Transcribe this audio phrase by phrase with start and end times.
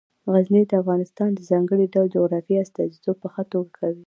[0.33, 3.99] غزني د افغانستان د ځانګړي ډول جغرافیې استازیتوب په ښه توګه کوي.